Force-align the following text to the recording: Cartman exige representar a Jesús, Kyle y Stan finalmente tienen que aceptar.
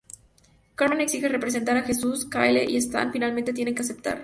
Cartman 0.73 0.99
exige 0.99 1.27
representar 1.29 1.77
a 1.77 1.83
Jesús, 1.83 2.25
Kyle 2.27 2.65
y 2.67 2.75
Stan 2.77 3.11
finalmente 3.11 3.53
tienen 3.53 3.75
que 3.75 3.83
aceptar. 3.83 4.19